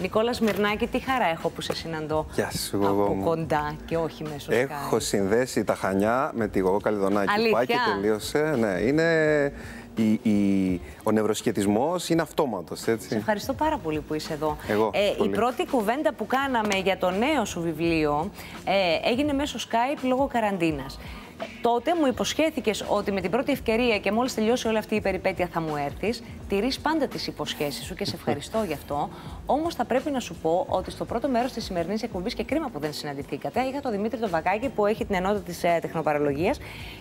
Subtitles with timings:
[0.00, 3.24] Νικόλας Σμυρνάκη, τι χαρά έχω που σε συναντώ Γεια σου, από Γογό μου.
[3.24, 5.00] κοντά και όχι μέσω Έχω Skype.
[5.02, 7.30] συνδέσει τα Χανιά με τη Γογό Καλιδονάκη.
[7.32, 8.54] Αλήθεια; Πάει και τελείωσε.
[8.58, 9.52] Ναι, είναι...
[9.98, 13.16] Η, η, ο νευροσχετισμός είναι αυτόματος, Σε έτσι.
[13.16, 14.56] ευχαριστώ πάρα πολύ που είσαι εδώ.
[14.68, 15.30] Εγώ, Ε, η πολύ.
[15.30, 18.30] πρώτη κουβέντα που κάναμε για το νέο σου βιβλίο
[18.64, 20.98] ε, έγινε μέσω Skype λόγω καραντίνας.
[21.40, 25.00] Ε, Τότε μου υποσχέθηκες ότι με την πρώτη ευκαιρία και μόλις τελειώσει όλη αυτή η
[25.00, 26.22] περιπέτεια θα μου έρθεις.
[26.48, 29.08] Τηρείς πάντα τις υποσχέσεις σου και σε ευχαριστώ γι' αυτό.
[29.46, 32.68] Όμως θα πρέπει να σου πω ότι στο πρώτο μέρος της σημερινής εκπομπής και κρίμα
[32.72, 36.58] που δεν συναντηθήκατε, είχα τον Δημήτρη τον Βακάκη που έχει την ενότητα της ε, τεχνοπαραλογίας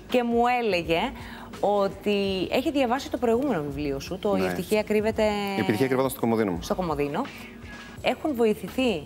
[0.08, 1.00] και μου έλεγε
[1.60, 4.46] ότι έχει διαβάσει το προηγούμενο βιβλίο σου, το «Η Ναι.
[4.46, 5.24] ευτυχία κρύβεται...»
[5.58, 6.60] Η επιτυχία κρυβόταν στο κομμωδίνο μου.
[6.62, 7.22] στο Κομοδίνο.
[8.02, 9.02] Έχουν βοηθηθεί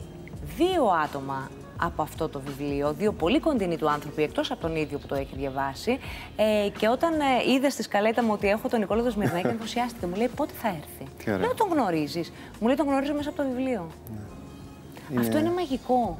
[0.58, 4.98] δύο άτομα από αυτό το βιβλίο, δύο πολύ κοντινοί του άνθρωποι, εκτός από τον ίδιο
[4.98, 6.00] που το έχει διαβάσει.
[6.36, 10.06] Ε, και όταν ε, είδες στη σκαλέτα μου ότι έχω τον Νικόλα το Σμυρνάκη, ενθουσιάστηκε.
[10.06, 11.40] Μου λέει πότε θα έρθει; Τι ωραία.
[11.40, 12.32] Λέω τον γνωρίζεις.
[12.60, 13.92] Μου λέει τον γνωρίζω μέσα από το βιβλίο.
[15.20, 16.20] Αυτό είναι μαγικό.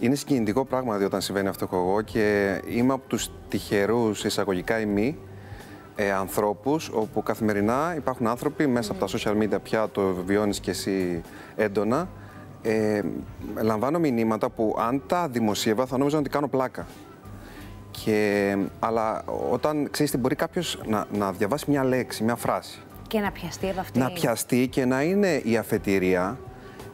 [0.00, 5.18] Είναι συγκινητικό πράγμα όταν συμβαίνει αυτό εγώ και είμαι από τους τυχερούς εισαγωγικά ημί
[5.96, 10.70] ε, ανθρώπους όπου καθημερινά υπάρχουν άνθρωποι μέσα από τα social media πια το βιώνεις και
[10.70, 11.22] εσύ
[11.56, 12.08] έντονα
[12.62, 13.00] ε,
[13.62, 16.86] λαμβάνω μηνύματα που αν τα δημοσίευα θα νόμιζα ότι κάνω πλάκα.
[17.90, 23.20] Και, αλλά όταν ξέρεις τι μπορεί κάποιος να, να διαβάσει μια λέξη, μια φράση Και
[23.20, 23.98] να πιαστεί από αυτή.
[23.98, 26.38] να πιαστεί και να είναι η αφετηρία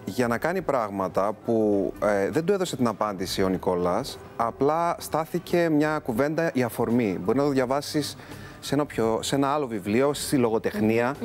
[0.04, 5.68] για να κάνει πράγματα που ε, δεν του έδωσε την απάντηση ο Νικόλας, απλά στάθηκε
[5.68, 7.18] μια κουβέντα η αφορμή.
[7.24, 8.16] Μπορεί να το διαβάσεις
[8.60, 11.16] σε ένα, πιο, σε ένα άλλο βιβλίο, στη λογοτεχνία.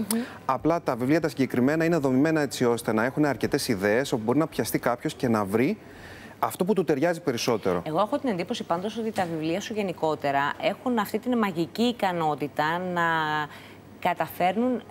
[0.45, 4.37] Απλά τα βιβλία τα συγκεκριμένα είναι δομημένα έτσι ώστε να έχουν αρκετές ιδέες όπου μπορεί
[4.37, 5.77] να πιαστεί κάποιος και να βρει
[6.39, 7.81] αυτό που του ταιριάζει περισσότερο.
[7.85, 12.77] Εγώ έχω την εντύπωση πάντως ότι τα βιβλία σου γενικότερα έχουν αυτή την μαγική ικανότητα
[12.77, 13.01] να
[13.99, 14.81] καταφέρνουν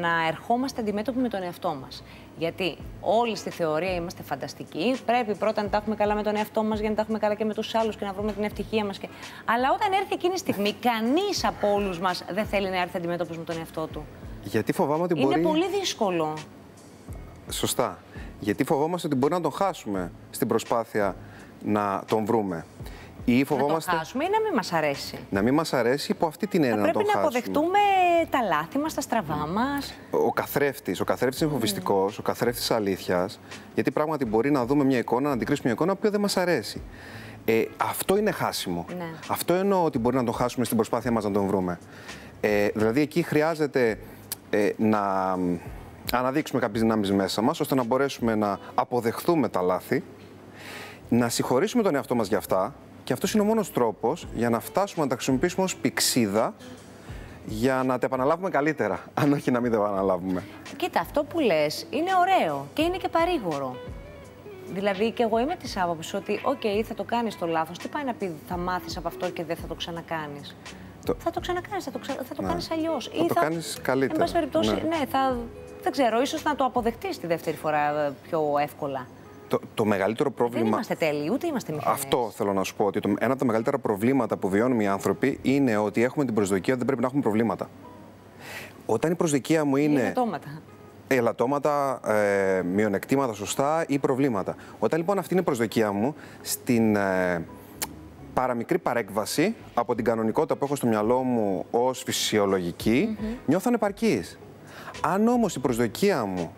[0.00, 2.02] να ερχόμαστε αντιμέτωποι με τον εαυτό μας.
[2.38, 4.96] Γιατί όλοι στη θεωρία είμαστε φανταστικοί.
[5.06, 7.34] Πρέπει πρώτα να τα έχουμε καλά με τον εαυτό μας για να τα έχουμε καλά
[7.34, 8.98] και με τους άλλους και να βρούμε την ευτυχία μας.
[8.98, 9.08] Και...
[9.44, 13.38] Αλλά όταν έρθει εκείνη η στιγμή, κανείς από όλους μας δεν θέλει να έρθει αντιμέτωπος
[13.38, 14.06] με τον εαυτό του.
[14.42, 15.40] Γιατί φοβάμαι ότι Είναι μπορεί...
[15.40, 16.34] πολύ δύσκολο.
[17.50, 17.98] Σωστά.
[18.40, 21.16] Γιατί φοβόμαστε ότι μπορεί να τον χάσουμε στην προσπάθεια
[21.64, 22.66] να τον βρούμε.
[23.30, 25.18] Ή Να φοβόμαστε το χάσουμε ή να μην μας αρέσει.
[25.30, 27.38] να μην μας αρέσει υπό αυτή την έννοια Θα να πρέπει τον να χάσουμε.
[27.38, 27.78] αποδεχτούμε
[28.30, 29.94] τα λάθη μας, τα στραβά μας.
[30.10, 33.40] Ο καθρέφτης, ο καθρέφτης είναι φοβιστικός, ο καθρέφτης αλήθειας,
[33.74, 36.82] γιατί πράγματι μπορεί να δούμε μια εικόνα, να αντικρίσουμε μια εικόνα που δεν μας αρέσει.
[37.44, 38.84] Ε, αυτό είναι χάσιμο.
[38.96, 39.04] Ναι.
[39.28, 41.78] Αυτό εννοώ ότι μπορεί να τον χάσουμε στην προσπάθεια μας να τον βρούμε.
[42.40, 43.98] Ε, δηλαδή εκεί χρειάζεται
[44.50, 45.00] ε, να
[45.36, 45.56] μ,
[46.12, 50.02] αναδείξουμε κάποιες δυνάμεις μέσα μας, ώστε να μπορέσουμε να αποδεχθούμε τα λάθη,
[51.08, 52.74] να συγχωρήσουμε τον εαυτό μας για αυτά
[53.08, 56.54] και αυτός είναι ο μόνος τρόπος για να φτάσουμε να τα χρησιμοποιήσουμε ως πυξίδα
[57.46, 60.42] για να τα επαναλάβουμε καλύτερα, αν όχι να μην τα επαναλάβουμε.
[60.76, 63.76] Κοίτα, αυτό που λες είναι ωραίο και είναι και παρήγορο.
[64.72, 67.78] Δηλαδή και εγώ είμαι της άποψης ότι, οκ, θα το κάνεις το λάθος.
[67.78, 70.56] Τι πάει να πει θα μάθεις από αυτό και δεν θα το ξανακάνεις.
[71.06, 72.12] Το- Θα το ξανακάνεις, θα το, ξα...
[72.14, 72.48] θα το Ναι.
[72.48, 73.10] κάνεις αλλιώς.
[73.28, 74.14] Θα το κάνεις καλύτερα.
[74.14, 74.96] Εν πάση περιπτώσει, Ναι.
[74.96, 75.04] ναι.
[75.10, 75.36] θα...
[75.82, 79.06] δεν ξέρω, ίσως να το αποδεχτείς τη δεύτερη φορά ε, πιο εύκολα.
[79.48, 80.68] Το, το μεγαλύτερο Δεν πρόβλημα.
[80.68, 81.98] είμαστε τέλειοι, ούτε είμαστε μηχανές.
[82.00, 82.84] Αυτό θέλω να σου πω.
[82.84, 86.34] Ότι το, ένα από τα μεγαλύτερα προβλήματα που βιώνουμε οι άνθρωποι είναι ότι έχουμε την
[86.34, 87.68] προσδοκία ότι δεν πρέπει να έχουμε προβλήματα.
[88.86, 90.48] Όταν η προσδοκία μου Είναι είναι αυτόματα.
[91.08, 94.56] ελαττώματα, ε, μειονεκτήματα σωστά ή προβλήματα.
[94.78, 97.44] Όταν λοιπόν αυτή είναι η προσδοκία μου, στην ε,
[98.34, 103.16] παραμικρή παρέκβαση από την κανονικότητα που έχω στο μυαλό μου ως φυσιολογική,
[103.46, 104.38] νιώθω ανεπαρκής.
[105.02, 106.52] Αν όμως η προσδοκία μου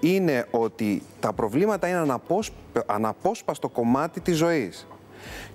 [0.00, 2.52] είναι ότι τα προβλήματα είναι αναπόσ...
[2.86, 4.86] αναπόσπαστο κομμάτι της ζωής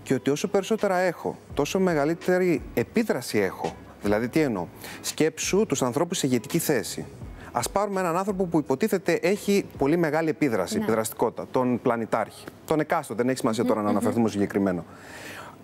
[0.03, 3.75] και ότι όσο περισσότερα έχω, τόσο μεγαλύτερη επίδραση έχω.
[4.01, 4.67] Δηλαδή, τι εννοώ;
[5.01, 7.05] Σκέψου τους ανθρώπους σε ηγετική θέση.
[7.51, 12.45] Ας πάρουμε έναν άνθρωπο που υποτίθεται έχει πολύ μεγάλη επίδραση, επιδραστικότητα, τον πλανητάρχη.
[12.65, 14.85] Τον εκάστοτε, δεν έχει σημασία τώρα να αναφερθούμε στο συγκεκριμένο.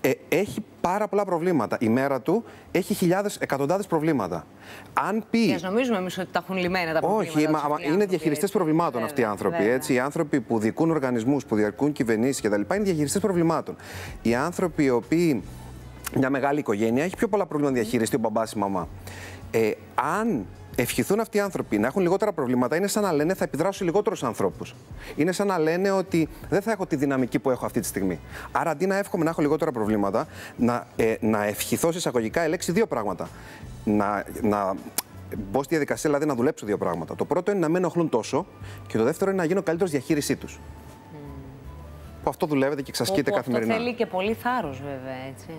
[0.01, 1.77] Ε, έχει πάρα πολλά προβλήματα.
[1.79, 4.45] Η μέρα του έχει χιλιάδες, εκατοντάδες προβλήματα.
[4.93, 5.47] Αν πει...
[5.47, 7.29] Και ας νομίζουμε εμείς ότι τα έχουν λυμμένα τα προβλήματα.
[7.29, 8.57] Όχι, τους μα, αυτοί οι μα είναι άνθρωποι, διαχειριστές έτσι.
[8.57, 9.57] προβλημάτων αυτοί οι Βέβαια, άνθρωποι.
[9.57, 9.73] βέβαια.
[9.73, 9.93] Έτσι.
[9.93, 12.61] Οι άνθρωποι που διοικούν οργανισμούς, που διοικούν κυβερνήσεις κτλ.
[12.75, 13.75] είναι διαχειριστές προβλημάτων.
[14.21, 15.43] Οι άνθρωποι οι οποίοι.
[16.15, 18.87] Μια μεγάλη οικογένεια έχει πιο πολλά προβλήματα να διαχειριστεί ο μπαμπάς ή η μαμά.
[19.51, 20.45] Ε, αν
[20.81, 23.83] ευχηθούν αυτοί οι άνθρωποι να έχουν λιγότερα προβλήματα, είναι σαν να λένε θα επιδράσω σε
[23.83, 24.75] λιγότερους ανθρώπους.
[25.15, 28.19] Είναι σαν να λένε ότι δεν θα έχω τη δυναμική που έχω αυτή τη στιγμή.
[28.51, 32.71] Άρα αντί να εύχομαι να έχω λιγότερα προβλήματα, να, ε, να ευχηθώ σε εισαγωγικά ελέξει
[32.71, 33.29] δύο πράγματα.
[33.83, 34.75] Να, να
[35.37, 37.15] μπω στη διαδικασία δηλαδή να δουλέψω δύο πράγματα.
[37.15, 38.45] Το πρώτο είναι να μην ενοχλούν τόσο
[38.87, 40.59] και το δεύτερο είναι να γίνω καλύτερος διαχείρισή τους.
[42.23, 43.73] Που αυτό δουλεύετε και εξασκείτε Όπου καθημερινά.
[43.73, 45.49] Αυτό θέλει και πολύ θάρρος βέβαια, έτσι.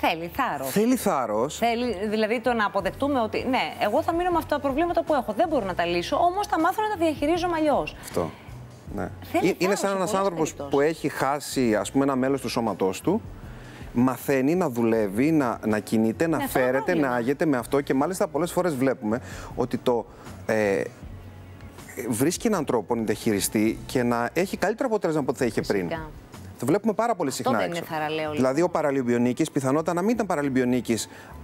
[0.00, 0.70] Θέλει θάρρος.
[0.70, 1.56] Θέλει θάρρος.
[1.58, 5.14] Θέλει, δηλαδή το να αποδεχτούμε ότι ναι, εγώ θα μείνω με αυτά τα προβλήματα που
[5.14, 5.32] έχω.
[5.32, 7.96] Δεν μπορώ να τα λύσω, όμως θα μάθω να τα διαχειρίζομαι αλλιώς.
[8.02, 8.30] Αυτό.
[8.94, 9.08] Ναι.
[9.32, 10.74] Θέλει Ε- Είναι θάρρος σαν σε ένας πολλές άνθρωπος περιπτώσεις.
[10.74, 13.20] που έχει χάσει ας πούμε, ένα μέλος του σώματός του.
[13.92, 17.08] Μαθαίνει να δουλεύει, να, να κινείται, να Ναι, αυτό είναι φέρεται, πρόβλημα.
[17.08, 19.20] να άγεται με αυτό και μάλιστα πολλές φορές βλέπουμε
[19.54, 20.06] ότι το
[20.46, 20.82] ε,
[22.08, 25.90] βρίσκει έναν τρόπο να διαχειριστεί και να έχει καλύτερο αποτέλεσμα από ό,τι θα είχε πριν.
[26.60, 26.66] Φυσικά.
[26.66, 27.76] Το βλέπουμε πάρα πολύ συχνά δεν έξω.
[27.76, 28.36] είναι θαραλέο, λοιπόν.
[28.36, 30.98] Δηλαδή, ο Παραλυμπιονίκη πιθανότατα να μην ήταν Παραλυμπιονίκη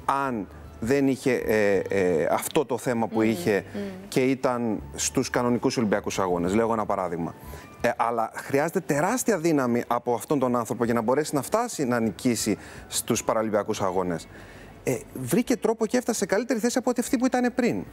[0.05, 0.47] αν
[0.81, 3.65] δεν είχε ε, ε, αυτό το θέμα που είχε
[4.09, 6.55] και ήταν στους κανονικούς Ολυμπιακούς Αγώνες.
[6.55, 7.35] Λέω ένα παράδειγμα.
[7.81, 12.01] Ε, αλλά χρειάζεται τεράστια δύναμη από αυτόν τον άνθρωπο για να μπορέσει να φτάσει να
[12.01, 12.59] νικήσει
[12.89, 14.29] στους Παραλυμπιακούς Αγώνες.
[14.85, 17.85] Ε, βρήκε τρόπο και έφτασε σε καλύτερη θέση από ό,τι αυτή που ήταν πριν.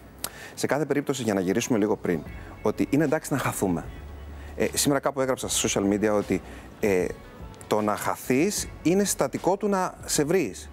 [0.53, 2.23] Σε κάθε περίπτωση, για να γυρίσουμε λίγο πριν,
[2.61, 3.85] ότι είναι εντάξει να χαθούμε.
[4.55, 6.41] Ε, σήμερα κάπου έγραψα στα social media ότι
[6.79, 7.05] ε,
[7.67, 10.69] το να χαθείς είναι συστατικό του να σε βρεις.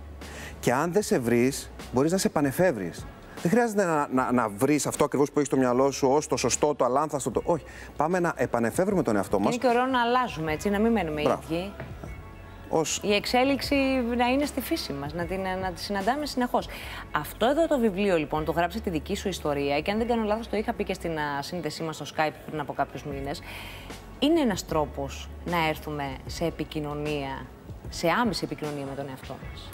[0.60, 3.06] Και αν δεν σε βρεις, μπορείς να σε πανεφεύρεις.
[3.42, 6.36] Δεν χρειάζεται να, να, να βρεις αυτό ακριβώς που έχεις στο μυαλό σου ως το
[6.36, 7.30] σωστό, το αλάνθαστο.
[7.30, 7.42] Το...
[7.44, 7.64] Όχι.
[7.96, 11.22] Πάμε να επανεφεύρουμε τον εαυτό μας Είναι και ωραίο να αλλάζουμε, έτσι, να μην μένουμε
[11.22, 11.42] Μπράβο.
[11.48, 11.72] ίδιοι.
[12.70, 13.74] Ως Η εξέλιξη
[14.16, 16.68] να είναι στη φύση μας, να, την, να τη συναντάμε συνεχώς.
[17.12, 20.24] Αυτό εδώ το βιβλίο λοιπόν, το γράψε τη δική σου ιστορία και αν δεν κάνω
[20.24, 23.40] λάθος το είχα πει και στην α, σύνδεσή μας στο Skype πριν από κάποιους μήνες.
[24.18, 27.46] Είναι ένας τρόπος να έρθουμε σε επικοινωνία,
[27.88, 29.70] σε άμεση επικοινωνία με τον εαυτό μας;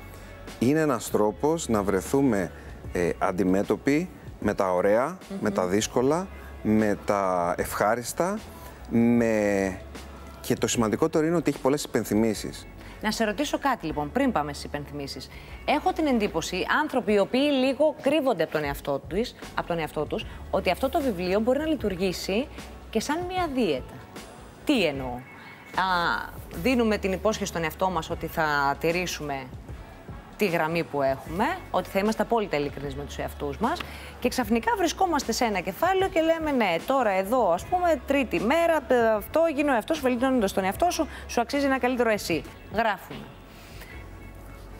[0.58, 2.52] είναι ένας τρόπος να βρεθούμε
[2.92, 4.08] ε, αντιμέτωποι
[4.40, 6.28] με τα ωραία, με τα δύσκολα,
[6.62, 8.38] με τα ευχάριστα,
[8.90, 9.80] με...
[10.40, 12.66] και το σημαντικότερο είναι ότι έχει πολλές υπενθυμίσεις.
[13.00, 15.28] Να σε ρωτήσω κάτι λοιπόν, πριν πάμε στις υπενθυμίσεις.
[15.64, 20.04] Έχω την εντύπωση, άνθρωποι οι οποίοι λίγο κρύβονται από τον εαυτό τους, από τον εαυτό
[20.04, 22.46] τους, ότι αυτό το βιβλίο μπορεί να λειτουργήσει
[22.90, 23.94] και σαν μια δίαιτα.
[24.64, 25.12] Τι εννοώ;
[25.76, 25.82] Α,
[26.54, 29.46] δίνουμε την υπόσχεση στον εαυτό μας ότι θα τηρήσουμε
[30.36, 33.80] τη γραμμή που έχουμε, ότι θα είμαστε απόλυτα ειλικρινείς με τους εαυτούς μας
[34.20, 38.76] και ξαφνικά βρισκόμαστε σε ένα κεφάλαιο και λέμε ναι, τώρα εδώ ας πούμε τρίτη μέρα,
[38.88, 42.42] ε, αυτό γίνει ο εαυτός σου, βελτιώνοντας τον εαυτό σου, σου αξίζει ένα καλύτερο εσύ.
[42.72, 43.24] Γράφουμε.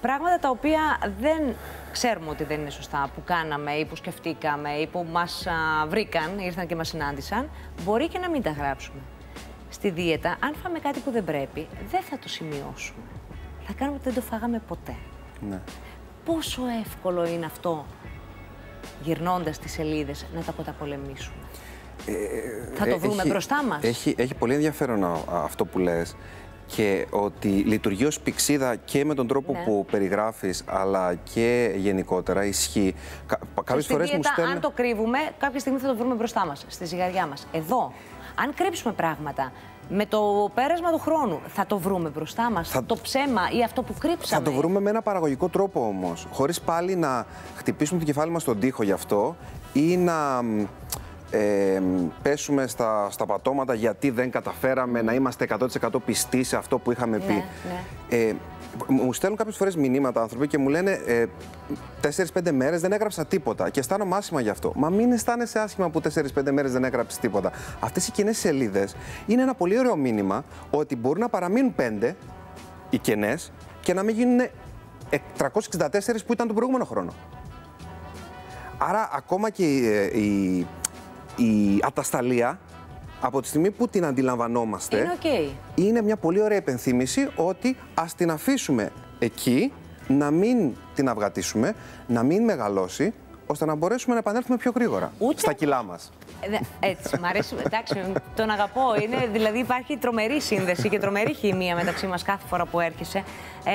[0.00, 0.80] Πράγματα τα οποία
[1.20, 1.54] δεν
[1.92, 6.38] ξέρουμε ότι δεν είναι σωστά, που κάναμε ή που σκεφτήκαμε ή που μας α, βρήκαν,
[6.38, 7.50] ήρθαν και μας συνάντησαν,
[7.84, 9.00] μπορεί και να μην τα γράψουμε.
[9.70, 13.02] Στη δίαιτα, αν φάμε κάτι που δεν πρέπει, δεν θα το σημειώσουμε.
[13.66, 14.96] Θα κάνουμε ότι δεν το φάγαμε ποτέ.
[15.40, 15.60] Ναι.
[16.24, 17.86] Πόσο εύκολο είναι αυτό,
[19.02, 21.34] γυρνώντας τις σελίδες, να τα καταπολεμήσουμε;
[22.74, 25.78] θα το Ε, βρούμε έχει- μπροστά μας; Έχει, έχει πολύ ενδιαφέρον α- α- αυτό που
[25.78, 26.16] λες
[26.66, 29.62] και ότι λειτουργεί ως πηξίδα και με τον τρόπο Ναι.
[29.64, 32.94] που περιγράφεις αλλά και γενικότερα ισχύει.
[33.26, 34.54] Κα, κάποιες Στη φορές μου δίαιτα, στέλνουν...
[34.54, 37.46] αν το κρύβουμε, κάποια στιγμή θα το βρούμε μπροστά μας, στη ζυγαριά μας.
[37.52, 37.92] Εδώ,
[38.34, 39.52] αν κρύψουμε πράγματα,
[39.88, 43.82] με το πέρασμα του χρόνου, θα το βρούμε μπροστά μας, Θα- το ψέμα ή αυτό
[43.82, 44.44] που Θα κρύψαμε.
[44.44, 48.60] το βρούμε με ένα παραγωγικό τρόπο όμως, χωρίς πάλι να χτυπήσουμε το κεφάλι μας στον
[48.60, 49.36] τοίχο γι' αυτό
[49.72, 50.64] ή να μ,
[51.30, 55.46] ε, μ, πέσουμε στα, στα πατώματα γιατί δεν καταφέραμε να είμαστε
[55.82, 57.32] 100% πιστοί σε αυτό που είχαμε πει.
[57.32, 58.34] Ναι, Ε,
[58.86, 61.26] μου στέλνουν κάποιες φορές μηνύματα άνθρωποι και μου λένε ε,
[62.34, 64.72] 4-5 μέρες δεν έγραψα τίποτα και αισθάνομαι άσχημα γι' αυτό.
[64.76, 66.00] Μα μην αισθάνεσαι άσχημα που
[66.34, 67.52] 4-5 μέρες δεν έγραψες τίποτα.
[67.80, 68.96] Αυτές οι κενές σελίδες
[69.26, 72.12] είναι ένα πολύ ωραίο μήνυμα ότι μπορούν να παραμείνουν 5
[72.90, 74.46] οι κενές και να μην γίνουν
[75.38, 75.48] 364
[76.26, 77.12] που ήταν τον προηγούμενο χρόνο.
[78.78, 80.66] Άρα ακόμα και η, ε, η,
[81.36, 82.58] η ατασθαλία
[83.20, 85.54] από τη στιγμή που την αντιλαμβανόμαστε Είναι οκ.
[85.84, 89.72] είναι μια πολύ ωραία επενθύμηση ότι ας την αφήσουμε εκεί,
[90.08, 91.74] να μην την αυγατήσουμε,
[92.06, 93.14] να μην μεγαλώσει,
[93.46, 96.12] ώστε να μπορέσουμε να επανέλθουμε πιο γρήγορα Ούτε στα όμως- κιλά μας.
[96.40, 97.54] Ε, δε- Έτσι, μ' αρέσει.
[97.66, 98.80] Εντάξει, τον αγαπώ.
[99.02, 103.22] Είναι, δηλαδή υπάρχει τρομερή σύνδεση και τρομερή χημεία μεταξύ μας κάθε φορά που έρχεσαι.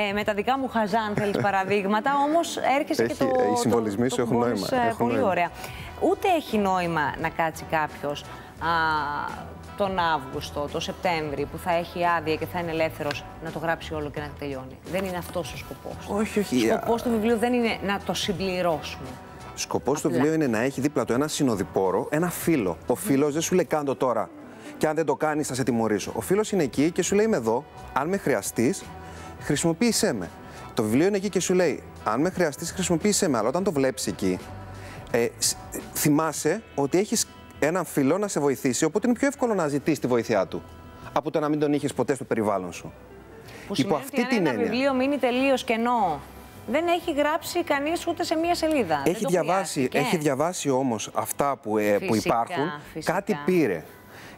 [0.09, 3.29] Ε, με τα δικά μου χαζά, αν θέλεις παραδείγματα, όμως έρχεσαι Έχει- και το.
[3.53, 5.29] οι συμβολισμοί το- σου το έχουν κουμπώνεις, νόημα, ε, έχουν πολύ νόημα.
[5.29, 5.49] ωραία.
[5.99, 8.23] Ούτε έχει νόημα να κάτσει κάποιος
[9.77, 13.93] τον Αύγουστο, τον Σεπτέμβρη, που θα έχει άδεια και θα είναι ελεύθερος να το γράψει
[13.93, 14.77] όλο και να τελειώνει.
[14.91, 16.19] Δεν είναι αυτός ο σκοπός.
[16.19, 16.69] Όχι, όχι.
[16.71, 19.07] Ο σκοπός του βιβλίου δεν είναι να το συμπληρώσουμε.
[19.55, 20.19] Σκοπός του Απλά.
[20.19, 22.77] βιβλίου είναι να έχει δίπλα του ένα συνοδοιπόρο, ένα φίλο.
[22.87, 24.29] Ο φίλο δεν σου λέει κάντο τώρα.
[24.77, 26.11] Και αν δεν το κάνεις, θα σε τιμωρήσω.
[26.15, 27.65] Ο φίλο είναι εκεί και σου λέει: Είμαι εδώ.
[27.93, 28.83] Αν με χρειαστείς,
[29.39, 30.29] χρησιμοποίησέ με.
[30.73, 33.37] Το βιβλίο είναι εκεί και σου λέει: Αν με χρειαστείς, χρησιμοποίησέ με.
[33.37, 34.39] Αλλά όταν το βλέπεις εκεί,
[35.11, 37.27] ε, σ- ε, θυμάσαι ότι έχεις
[37.59, 38.85] έναν φίλο να σε βοηθήσει.
[38.85, 40.61] Οπότε είναι πιο εύκολο να ζητήσει τη βοήθειά του
[41.13, 42.91] από το να μην τον είχες ποτέ στο περιβάλλον σου.
[43.67, 44.65] Που Υπό σημαίνει αυτή ότι αν την ένα έννοια.
[44.69, 46.19] βιβλίο μείνει τελείως κενό,
[46.67, 49.01] δεν έχει γράψει κανείς ούτε σε μία σελίδα.
[49.03, 49.97] Δεν Έχει το διαβάσει, χρειάστηκε.
[49.97, 53.13] έχει διαβάσει όμως αυτά που, ε, που Φυσικά, υπάρχουν, φυσικά.
[53.13, 53.83] κάτι πήρε.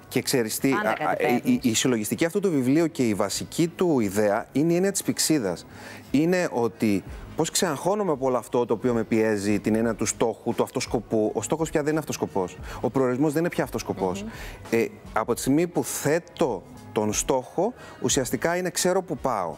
[0.07, 1.41] Και ξέρεις τι, Πάντα α, κάτι α, η, παίρνεις.
[1.65, 5.03] η, η συλλογιστική αυτού του βιβλίου και η βασική του ιδέα είναι η έννοια της
[5.03, 5.65] πηξίδας.
[6.11, 7.03] Είναι ότι
[7.35, 11.31] πώς ξεαγχώνομαι από όλο αυτό το οποίο με πιέζει, την έννοια του στόχου, του αυτοσκοπού.
[11.33, 12.57] Ο στόχος πια δεν είναι αυτοσκοπός.
[12.81, 14.25] Ο προορισμός δεν είναι πια αυτοσκοπός.
[14.69, 19.53] Ε, από τη στιγμή που θέτω τον στόχο, ουσιαστικά είναι ξέρω που πάω.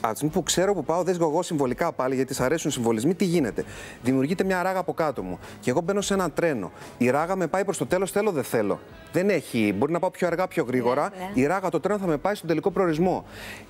[0.00, 2.70] Από τη στιγμή που ξέρω που πάω, δεν ζω εγώ συμβολικά πάλι, γιατί σ' αρέσουν
[2.70, 3.64] οι συμβολισμοί, τι γίνεται.
[4.02, 5.38] Δημιουργείται μια ράγα από κάτω μου.
[5.60, 6.72] Και εγώ μπαίνω σε ένα τρένο.
[6.98, 8.80] Η ράγα με πάει προς το τέλος, θέλω, δεν θέλω.
[9.12, 9.74] Δεν έχει.
[9.78, 11.02] Μπορεί να πάω πιο αργά, πιο γρήγορα.
[11.02, 11.40] Ναι, ναι.
[11.40, 13.24] Η ράγα, το τρένο θα με πάει στον τελικό προορισμό.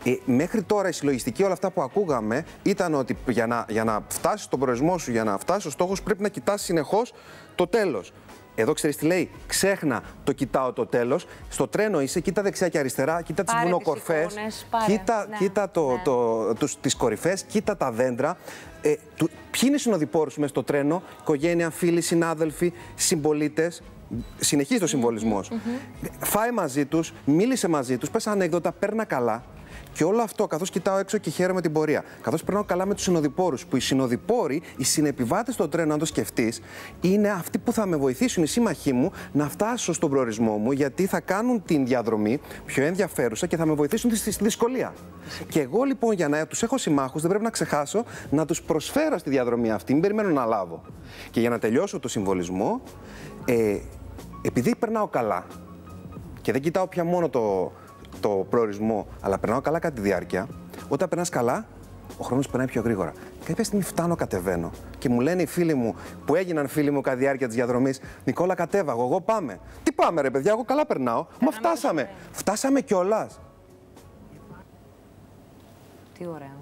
[0.05, 4.05] Ε, μέχρι τώρα η συλλογιστική, όλα αυτά που ακούγαμε, ήταν ότι για να, για να
[4.09, 7.12] φτάσεις στον προορισμό σου, για να φτάσεις στο στόχο σου, πρέπει να κοιτάς συνεχώς
[7.55, 8.12] το τέλος.
[8.61, 11.27] Εδώ ξέρεις τι λέει; Ξέχνα το κοιτάω το τέλος.
[11.49, 14.21] Στο τρένο είσαι, κοίτα δεξιά και αριστερά, κοίτα τις Πάρε τις βουνοκορφέ.
[14.31, 14.85] εικόνες, πάρε.
[14.93, 16.00] Κοίτα, Ναι, κοίτα το, ναι.
[16.05, 18.37] το, τους, τις κορυφές, κοίτα τα δέντρα.
[18.83, 23.83] Ε, του, ποιοι είναι οι συνοδοιπόρους σου μέσα στο τρένο, οικογένεια, φίλοι, συνάδελφοι, συμπολίτες.
[24.38, 25.50] Συνεχίζει το συμβολισμός.
[26.21, 29.43] Φάει μαζί τους, μίλησε μαζί τους, πες ανέκδοτα, παίρνα καλά.
[29.99, 33.02] Και όλο αυτό, καθώς κοιτάω έξω και χαίρομαι την πορεία, καθώς περνάω καλά με τους
[33.02, 36.61] συνοδοιπόρους, που οι συνοδοιπόροι, οι συνεπιβάτες στο τρένο, αν το σκεφτείς,
[37.00, 41.07] είναι αυτοί που θα με βοηθήσουν, οι σύμμαχοί μου, να φτάσω στον προορισμό μου, γιατί
[41.07, 44.95] θα κάνουν την διαδρομή πιο ενδιαφέρουσα και θα με βοηθήσουν στη στη δυσκολία.
[45.49, 49.19] Και εγώ λοιπόν, για να τους έχω συμμάχους, δεν πρέπει να ξεχάσω να τους προσφέρω
[49.19, 50.83] στη διαδρομή αυτή, μην περιμένω να λάβω.
[51.31, 52.81] Και για να τελειώσω το συμβολισμό,
[53.45, 53.78] ε,
[54.43, 55.47] επειδή περνάω καλά,
[56.40, 57.73] και δεν κοιτάω πια μόνο το,
[58.21, 60.49] το προορισμό, αλλά περνάω καλά κατά τη διάρκεια.
[60.88, 61.67] Όταν περνάς καλά,
[62.19, 63.12] ο χρόνος περνάει πιο γρήγορα.
[63.45, 65.95] Κάποια στιγμή φτάνω, κατεβαίνω και μου λένε οι φίλοι μου
[66.27, 69.59] που έγιναν φίλοι μου κατά τη διάρκεια της διαδρομής, Νικόλα, κατέβαγω, εγώ πάμε.
[69.83, 71.27] Τι πάμε, ρε παιδιά, εγώ καλά περνάω.
[71.41, 72.11] Μα φτάσαμε.
[72.33, 73.41] Φτάσαμε κιόλας.
[76.19, 76.57] Τι ωραίο.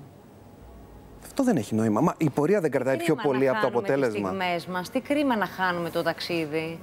[1.23, 2.01] Αυτό δεν έχει νόημα.
[2.01, 4.29] Μα η πορεία δεν κρατάει πιο Κρίμα πολύ να από το χάνουμε αποτέλεσμα.
[4.29, 4.91] Τις στιγμές μας.
[4.91, 6.79] Τι κρίμα να χάνουμε το ταξίδι.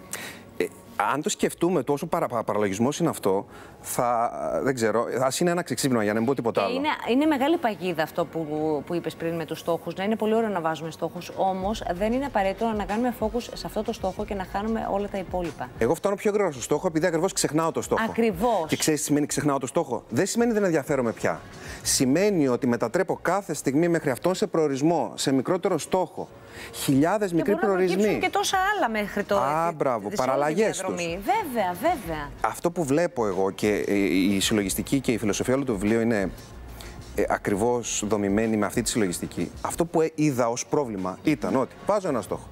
[1.10, 3.46] Ε, αν το σκεφτούμε, τόσο παρα, παρα- παραλογισμός είναι αυτό,
[3.82, 4.32] θα,
[4.64, 6.76] δεν ξέρω, ας είναι ένα ξεξύπνημα για να μην πω τίποτα Και άλλο.
[6.76, 8.46] είναι, είναι μεγάλη παγίδα αυτό που,
[8.86, 9.96] που είπες πριν με τους στόχους.
[9.96, 11.32] Να είναι πολύ ωραίο να βάζουμε στόχους.
[11.38, 15.08] Όμως δεν είναι απαραίτητο να κάνουμε focus σε αυτό το στόχο και να χάνουμε όλα
[15.08, 15.70] τα υπόλοιπα.
[15.78, 18.04] Εγώ φτάνω πιο γρήγορα στο στόχο επειδή ακριβώς ξεχνάω το στόχο.
[18.10, 18.66] Ακριβώς.
[18.68, 21.40] Και ξέρεις τι σημαίνει ξεχνάω το στόχο; Δεν σημαίνει δεν ενδιαφέρομαι πια.
[21.84, 26.28] Σημαίνει ότι μετατρέπω κάθε στιγμή μέχρι αυτόν σε προορισμό, σε μικρότερο στόχο.
[26.74, 28.02] Χιλιάδες μικροί και μπορούν να προορισμοί.
[28.02, 29.66] προκύψουν και τόσα άλλα μέχρι τώρα.
[29.66, 30.96] Α, μπράβο, παραλλαγές τους.
[31.06, 32.30] Βέβαια, βέβαια.
[32.42, 36.32] Αυτό που βλέπω εγώ και ε, η συλλογιστική και η φιλοσοφία όλου του βιβλίου είναι
[37.16, 39.52] ε, ακριβώς δομημένη με αυτή τη συλλογιστική.
[39.62, 42.48] Αυτό που ε, είδα ως πρόβλημα ήταν ότι βάζω ένα στόχο.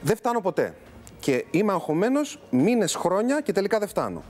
[0.00, 0.74] Δεν φτάνω ποτέ.
[1.20, 4.22] Και είμαι αγχωμένος μήνες, χρόνια και τελικά δεν φτάνω.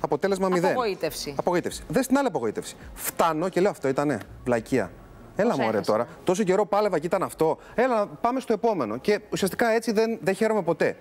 [0.00, 0.70] Αποτέλεσμα μηδέν.
[0.70, 1.34] Απογοήτευση.
[1.38, 1.82] Απογοήτευση.
[1.88, 2.76] Δεν στην άλλη απογοήτευση.
[2.94, 4.90] Φτάνω και λέω αυτό ήτανε βλακεία.
[5.36, 5.92] Έλα Πώς μωρέ έχασα.
[5.92, 6.06] τώρα.
[6.24, 7.58] Τόσο καιρό πάλευα και ήταν αυτό.
[7.74, 8.96] Έλα να πάμε στο επόμενο.
[8.96, 10.96] Και ουσιαστικά έτσι δεν, δεν χαίρομαι ποτέ.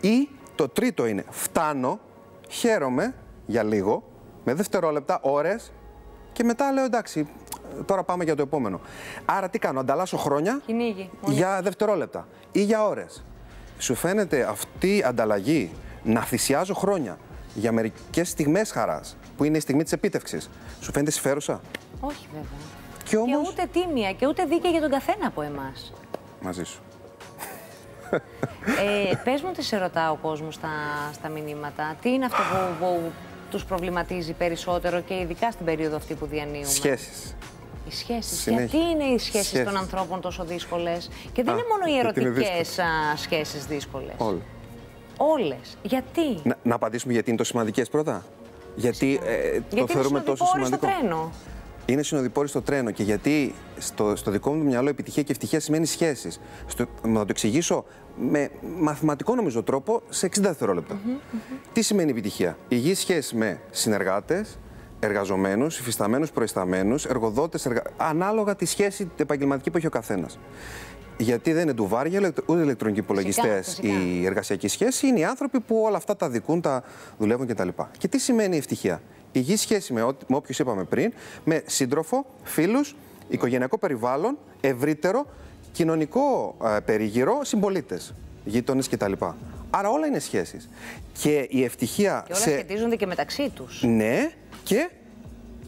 [0.00, 1.98] Ή το τρίτο είναι φτάνω,
[2.48, 3.14] χαίρομαι
[3.46, 4.02] για λίγο,
[4.44, 5.72] με δευτερόλεπτα, ώρες
[6.32, 7.28] και μετά λέω εντάξει,
[7.84, 8.80] τώρα πάμε για το επόμενο.
[9.24, 11.10] Άρα τι κάνω, ανταλλάσσω χρόνια Κυνήγι.
[11.20, 11.34] Μόνο.
[11.34, 13.24] για δευτερόλεπτα ή για ώρες.
[13.78, 15.70] Σου φαίνεται αυτή η ανταλλαγή
[16.02, 17.18] να θυσιάζω χρόνια
[17.54, 21.60] για μερικές στιγμές χαράς, που είναι η στιγμή της επίτευξης; Σου φαίνεται συμφέρουσα;
[22.00, 22.48] Όχι, βέβαια.
[23.10, 23.40] Και όμως...
[23.42, 25.92] Και ούτε τίμια και ούτε δίκαια για τον καθένα από εμάς.
[26.40, 26.80] Μαζί σου.
[29.10, 30.68] ε, Πες μου τι σε ρωτά ο κόσμος στα,
[31.12, 31.96] στα μηνύματα.
[32.02, 33.00] Τι είναι αυτό που, που
[33.50, 37.34] τους προβληματίζει περισσότερο και ειδικά στην περίοδο αυτή που διανύουμε; Σχέσεις.
[37.88, 38.40] Οι σχέσεις.
[38.40, 38.64] Συνέχεια.
[38.78, 39.64] Γιατί είναι οι σχέσεις Σχέσεις.
[39.66, 42.64] των ανθρώπων τόσο δύσκολες, Και δεν Α, είναι μόνο οι γιατί είναι ερωτικέ
[43.16, 44.14] σχέσεις δύσκολες.
[44.16, 44.42] Όλοι.
[45.16, 45.76] Όλες.
[45.82, 48.24] Γιατί; Να, να απαντήσουμε γιατί είναι τόσο σημαντικές πρώτα;
[48.76, 51.32] Γιατί, ε, το Γιατί θεωρούμε είναι τόσο συνοδοιπόροι στο σημαντικό; τρένο.
[51.90, 55.86] Είναι συνοδοιπόροι στο τρένο και γιατί στο, στο δικό μου μυαλό επιτυχία και ευτυχία σημαίνει
[55.86, 56.40] σχέσεις.
[56.66, 57.84] Στο, να το εξηγήσω
[58.16, 60.98] με μαθηματικό νομίζω τρόπο σε 60 δευτερόλεπτα.
[61.72, 64.58] Τι σημαίνει επιτυχία; Υγιή σχέση με συνεργάτες,
[65.00, 67.82] εργαζομένους, υφισταμένους, προϊσταμένους, εργοδότες, εργα...
[67.96, 70.38] ανάλογα τη σχέση την επαγγελματική που έχει ο καθένας.
[71.16, 73.88] Γιατί δεν είναι ντουβάρια, ούτε ηλεκτρονικοί υπολογιστές φυσικά.
[73.88, 76.82] η εργασιακή σχέση, είναι οι άνθρωποι που όλα αυτά τα δικούν, τα
[77.18, 77.68] δουλεύουν κτλ.
[77.98, 81.12] Και τι σημαίνει ευτυχία; Υγιή σχέση με, ό,τι- με όποιους είπαμε πριν,
[81.44, 82.96] με σύντροφο, φίλους,
[83.28, 85.26] οικογενειακό περιβάλλον, ευρύτερο,
[85.72, 89.12] κοινωνικό ε, περίγυρο, συμπολίτες, γείτονες κτλ.
[89.70, 90.68] Άρα όλα είναι σχέσεις.
[91.22, 92.50] Και η ευτυχία Και όλα σε.
[92.50, 93.82] σχετίζονται και μεταξύ τους.
[93.82, 94.30] Ναι,
[94.64, 94.90] και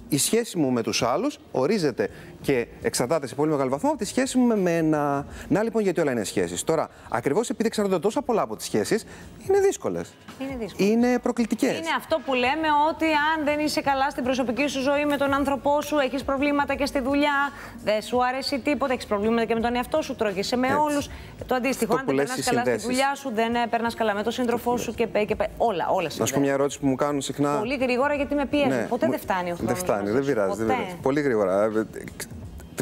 [0.08, 2.10] η σχέση μου με τους άλλους ορίζεται
[2.42, 5.26] και εξαρτάται σε πολύ μεγάλο βαθμό από τη σχέση μου με μένα.
[5.48, 6.64] Να λοιπόν γιατί όλα είναι σχέσεις.
[6.64, 9.04] Τώρα, ακριβώς επειδή εξαρτώνται τόσα πολλά από τις σχέσεις,
[9.48, 10.14] είναι δύσκολες.
[10.38, 10.90] Είναι δύσκολες.
[10.92, 11.70] Είναι προκλητικές.
[11.78, 15.32] Είναι αυτό που λέμε ότι αν δεν είσαι καλά στην προσωπική σου ζωή με τον
[15.32, 17.52] άνθρωπό σου, έχεις προβλήματα και στη δουλειά,
[17.84, 21.08] δεν σου αρέσει τίποτα, έχεις προβλήματα και με τον εαυτό σου, τρώγεσαι με όλους.
[21.46, 24.76] Το αντίστοιχο, αν δεν περνάς καλά στη δουλειά σου, δεν περνά καλά με τον σύντροφό
[24.76, 27.58] σου και, και, και όλα, όλα Να σου πω μια ερώτηση που μου κάνουν συχνά.
[27.58, 28.70] Πολύ γρήγορα γιατί με πιέζουν.
[28.70, 28.86] Ναι.
[28.88, 29.74] Ποτέ δεν φτάνει ο χρόνος.
[29.74, 30.64] Δεν φτάνει, δεν πειράζει.
[31.02, 31.70] Πολύ γρήγορα.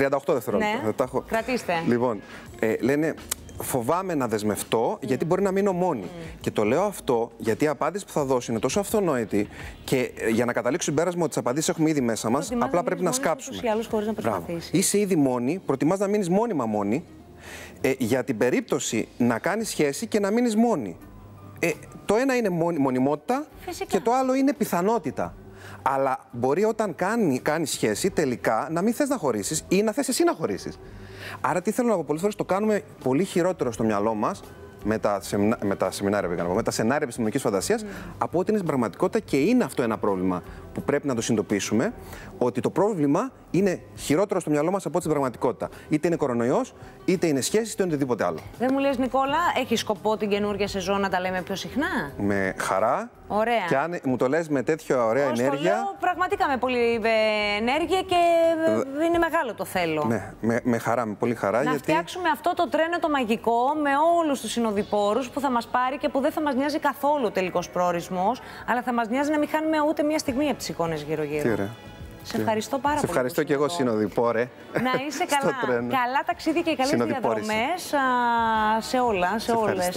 [0.09, 0.81] 38 δευτερόλεπτα.
[0.85, 0.93] Ναι.
[1.01, 1.25] Έχω...
[1.29, 1.73] Κρατήστε.
[1.87, 2.21] Λοιπόν,
[2.59, 3.15] ε, λένε
[3.63, 6.05] φοβάμαι να δεσμευτώ γιατί μπορεί να μείνω μόνη.
[6.41, 9.49] Και το λέω αυτό γιατί η απάντηση που θα δώσω είναι τόσο αυτονόητη
[9.85, 13.03] και ε, για να καταλήξω συμπέρασμα ότι τις απαντήσεις έχουμε ήδη μέσα μας, απλά πρέπει
[13.03, 13.61] να σκάψουμε.
[14.23, 17.05] Να Είσαι ήδη μόνη, προτιμάς να μείνεις μόνιμα μόνη
[17.81, 20.97] ε, για την περίπτωση να κάνεις σχέση και να μείνεις μόνη.
[21.59, 21.71] Ε,
[22.05, 23.47] το ένα είναι μονιμότητα
[23.87, 25.35] και το άλλο είναι πιθανότητα.
[25.83, 30.09] Αλλά μπορεί όταν κάνει, κάνεις σχέση τελικά να μην θες να χωρίσεις ή να θες
[30.09, 30.79] εσύ να χωρίσεις.
[31.41, 34.43] Άρα, τι θέλω να πω, πολλές φορές το κάνουμε πολύ χειρότερο στο μυαλό μας
[34.85, 37.87] με τα, σεμινά, με τα σεμινάρια, με τα σενάρια επιστημονικής φαντασίας, mm.
[38.19, 40.43] από ότι είναι στην πραγματικότητα και είναι αυτό ένα πρόβλημα
[40.81, 41.93] που πρέπει να το συνειδητοποιήσουμε.
[42.39, 45.69] Ότι το πρόβλημα είναι χειρότερο στο μυαλό μας από ό,τι στην πραγματικότητα.
[45.89, 48.39] Είτε είναι κορονοϊός, είτε είναι σχέση, είτε οτιδήποτε άλλο.
[48.59, 52.55] Δεν μου λες, Νικόλα, έχει σκοπό την καινούργια σεζόν να τα λέμε πιο συχνά; Με
[52.59, 53.11] χαρά.
[53.33, 53.65] Ωραία.
[53.69, 55.71] Και αν μου το λες με τέτοια ωραία Ως ενέργεια.
[55.71, 58.15] Το λέω πραγματικά με πολύ ε, ενέργεια και
[59.01, 60.05] ε, είναι μεγάλο το θέλω.
[60.09, 61.63] Ναι, με, με χαρά, με πολύ χαρά.
[61.63, 61.79] Να γιατί...
[61.79, 66.09] φτιάξουμε αυτό το τρένο το μαγικό με όλους τους συνοδοιπόρους που θα μας πάρει και
[66.09, 69.49] που δεν θα μας νοιάζει καθόλου ο τελικός προορισμός, αλλά θα μας νοιάζει να μην
[69.49, 71.69] χάνουμε ούτε μία στιγμή από τι εικόνες γύρω-γύρω.
[72.23, 73.07] Σε ευχαριστώ πάρα πολύ.
[73.07, 74.49] Σε ευχαριστώ και εγώ, συνοδοιπόρε.
[74.73, 75.77] Να είσαι καλά.
[75.77, 77.95] καλά ταξίδια και καλές διαδρομές
[78.79, 79.89] σε όλα, σε όλες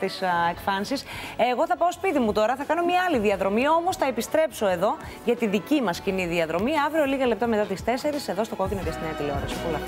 [0.00, 1.04] τις εκφάνσεις.
[1.52, 4.96] Εγώ θα πάω σπίτι μου τώρα, θα κάνω μια άλλη διαδρομή, όμως θα επιστρέψω εδώ
[5.24, 7.88] για τη δική μας κοινή διαδρομή αύριο λίγα λεπτά μετά τις 4
[8.26, 9.54] εδώ στο κόκκινο και στη νέα τηλεόραση.
[9.64, 9.78] Πολλά